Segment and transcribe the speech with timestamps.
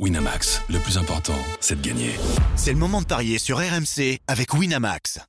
[0.00, 2.10] Winamax, le plus important, c'est de gagner.
[2.56, 5.20] C'est le moment de parier sur RMC avec Winamax.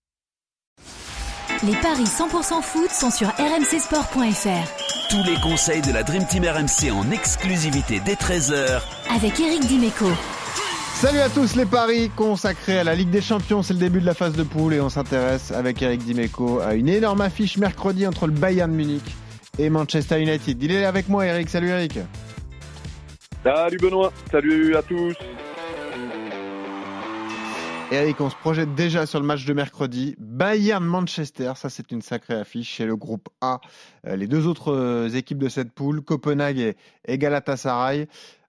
[1.64, 5.10] Les paris 100% foot sont sur rmcsport.fr.
[5.12, 8.82] Tous les conseils de la Dream Team RMC en exclusivité dès 13h
[9.16, 10.08] Avec Eric Dimeco.
[10.96, 14.06] Salut à tous les paris consacrés à la Ligue des Champions, c'est le début de
[14.08, 18.08] la phase de poule et on s'intéresse avec Eric Dimeco à une énorme affiche mercredi
[18.08, 19.06] entre le Bayern Munich
[19.60, 20.58] et Manchester United.
[20.64, 22.00] Il est avec moi Eric, salut Eric.
[23.46, 25.14] Salut Benoît, salut à tous.
[27.92, 30.16] Eric, on se projette déjà sur le match de mercredi.
[30.18, 32.68] Bayern-Manchester, ça c'est une sacrée affiche.
[32.68, 33.62] chez le groupe A,
[34.08, 36.74] euh, les deux autres euh, équipes de cette poule, Copenhague
[37.08, 38.08] et Galatasaray.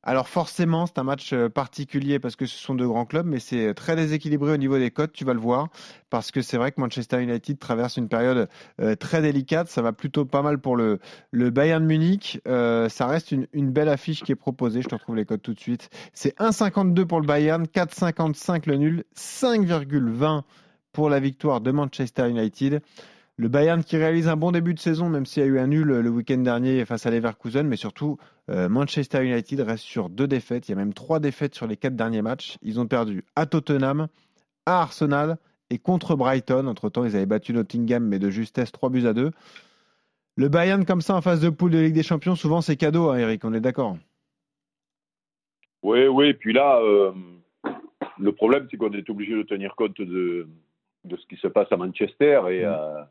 [0.09, 3.41] Alors forcément, c'est un match euh, particulier parce que ce sont deux grands clubs, mais
[3.41, 5.69] c'est très déséquilibré au niveau des cotes, tu vas le voir,
[6.11, 8.49] parce que c'est vrai que Manchester United traverse une période
[8.81, 9.67] euh, très délicate.
[9.67, 11.01] Ça va plutôt pas mal pour le,
[11.33, 12.41] Bayern Munich.
[12.47, 14.81] Euh, ça reste une, belle affiche qui est proposée.
[14.81, 15.91] Je te retrouve les cotes tout de suite.
[16.13, 20.43] C'est 1,52 pour le Bayern, 4,55 le nul, 5,20
[20.93, 22.81] pour la victoire de Manchester United.
[23.39, 25.67] Le Bayern qui réalise un bon début de saison, même s'il y a eu un
[25.67, 28.17] nul le week-end dernier face à Leverkusen, mais surtout
[28.49, 30.69] euh, Manchester United reste sur deux défaites.
[30.69, 32.57] Il y a même trois défaites sur les quatre derniers matchs.
[32.63, 34.09] Ils ont perdu à Tottenham,
[34.65, 35.37] à Arsenal
[35.69, 36.67] et contre Brighton.
[36.67, 39.31] Entre-temps, ils avaient battu Nottingham, mais de justesse, 3 buts à 2.
[40.37, 43.11] Le Bayern, comme ça, en phase de poule de Ligue des Champions, souvent c'est cadeau,
[43.11, 43.99] hein, Eric, on est d'accord
[45.83, 47.13] Oui, oui, puis là, euh,
[48.19, 50.49] le problème, c'est qu'on est obligé de tenir compte de,
[51.05, 52.65] de, ce qui se passe à Manchester et.
[52.65, 52.69] Mm.
[52.69, 53.03] Euh,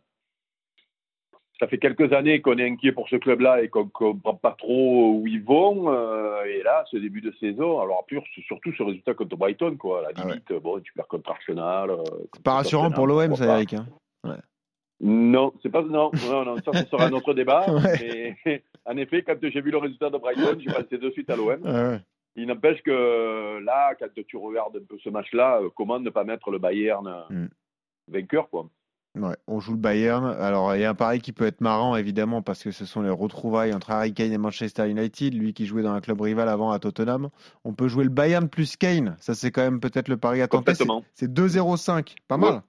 [1.59, 4.55] ça fait quelques années qu'on est inquiet pour ce club-là et qu'on ne comprend pas
[4.57, 5.91] trop où ils vont.
[5.93, 9.99] Euh, et là, ce début de saison, alors plus, surtout ce résultat contre Brighton, quoi.
[9.99, 11.91] À la ah limite, bon, tu perds contre Arsenal.
[11.91, 13.73] Euh, c'est pas rassurant pour l'OM, ça, Eric.
[13.73, 13.87] Hein
[14.25, 14.35] ouais.
[14.99, 17.65] Non, c'est pas non, non, non, ça, ça sera un autre débat.
[18.01, 21.37] Mais, en effet, quand j'ai vu le résultat de Brighton, j'ai passé de suite à
[21.37, 21.61] l'OM.
[21.65, 21.99] Ah
[22.35, 26.25] Il n'empêche que là, quand tu regardes un peu ce match-là, euh, comment ne pas
[26.25, 27.47] mettre le Bayern mm.
[28.09, 28.67] vainqueur, quoi.
[29.15, 30.25] Ouais, on joue le Bayern.
[30.25, 33.01] Alors, il y a un pari qui peut être marrant, évidemment, parce que ce sont
[33.01, 36.49] les retrouvailles entre Harry Kane et Manchester United, lui qui jouait dans un club rival
[36.49, 37.29] avant à Tottenham.
[37.63, 39.15] On peut jouer le Bayern plus Kane.
[39.19, 40.73] Ça, c'est quand même peut-être le pari à tenter.
[41.13, 42.15] C'est 2-0-5.
[42.27, 42.61] Pas mal.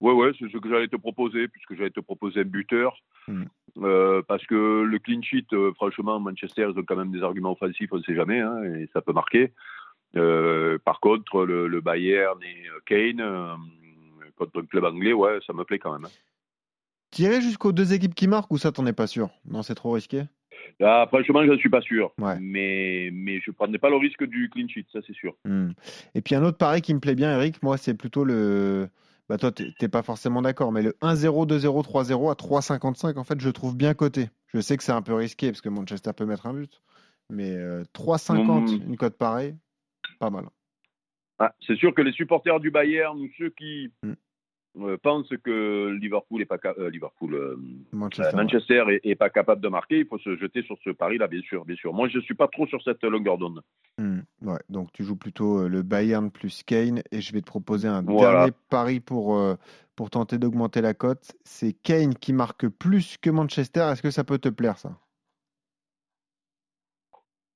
[0.00, 2.98] Ouais, ouais, c'est ce que j'allais te proposer, puisque j'allais te proposer un buteur.
[3.26, 3.44] Hmm.
[3.78, 7.52] Euh, parce que le clean sheet, euh, franchement, Manchester, ils ont quand même des arguments
[7.52, 9.52] offensifs, on ne sait jamais, hein, et ça peut marquer.
[10.16, 13.20] Euh, par contre, le, le, Bayern et Kane
[14.36, 16.04] contre un club anglais, ouais, ça me plaît quand même.
[16.04, 16.14] Hein.
[17.10, 19.30] Tirer jusqu'aux deux équipes qui marquent ou ça, t'en es pas sûr?
[19.44, 20.24] Non, c'est trop risqué?
[20.82, 22.12] Ah, Franchement, je ne suis pas sûr.
[22.18, 25.34] Mais, mais je ne prendrai pas le risque du clean sheet, ça c'est sûr.
[25.44, 25.70] Hmm.
[26.14, 28.88] Et puis un autre pari qui me plaît bien, Eric, moi, c'est plutôt le.
[29.28, 33.24] Bah, toi, tu n'es pas forcément d'accord, mais le 1-0, 2-0, 3-0 à 3,55, en
[33.24, 34.28] fait, je trouve bien coté.
[34.52, 36.82] Je sais que c'est un peu risqué parce que Manchester peut mettre un but.
[37.30, 37.56] Mais
[37.94, 39.56] 3,50, euh, une cote pareille,
[40.18, 40.44] pas mal.
[41.38, 44.14] Ah, c'est sûr que les supporters du Bayern ou ceux qui hmm.
[44.80, 47.56] Euh, pense que Liverpool est pas euh, Liverpool euh,
[47.92, 51.64] Manchester, est, pas capable de marquer, il faut se jeter sur ce pari-là, bien sûr,
[51.64, 51.94] bien sûr.
[51.94, 53.62] Moi, je suis pas trop sur cette longueur d'onde.
[53.98, 58.02] Ouais, donc tu joues plutôt le Bayern plus Kane, et je vais te proposer un
[58.02, 59.40] dernier pari pour
[59.94, 61.36] pour tenter d'augmenter la cote.
[61.44, 63.88] C'est Kane qui marque plus que Manchester.
[63.92, 64.98] Est-ce que ça peut te plaire ça?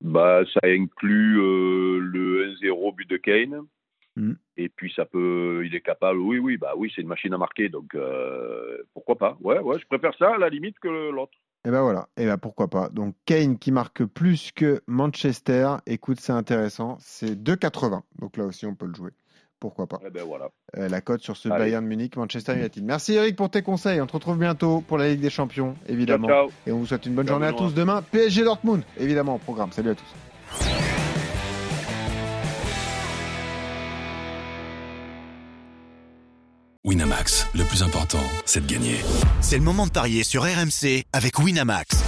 [0.00, 3.66] Bah, ça inclut le 1-0 but de Kane.
[4.19, 4.32] Mm.
[4.56, 6.19] Et puis ça peut, il est capable.
[6.19, 9.38] Oui, oui, bah oui, c'est une machine à marquer, donc euh, pourquoi pas.
[9.41, 11.38] Ouais, ouais, je préfère ça à la limite que l'autre.
[11.64, 12.88] Et ben voilà, et ben pourquoi pas.
[12.88, 15.76] Donc Kane qui marque plus que Manchester.
[15.87, 16.97] Écoute, c'est intéressant.
[17.00, 18.03] C'est 2,80.
[18.19, 19.10] Donc là aussi, on peut le jouer.
[19.60, 19.98] Pourquoi pas.
[20.06, 20.48] Et ben voilà.
[20.76, 22.84] Euh, la cote sur ce Bayern Munich, Manchester United.
[22.84, 24.00] Merci Eric pour tes conseils.
[24.00, 26.28] On te retrouve bientôt pour la Ligue des Champions, évidemment.
[26.66, 28.02] Et on vous souhaite une bonne journée à tous demain.
[28.02, 29.72] PSG Dortmund, évidemment, au programme.
[29.72, 30.14] Salut à tous.
[36.84, 38.96] Winamax, le plus important, c'est de gagner.
[39.42, 42.07] C'est le moment de parier sur RMC avec Winamax.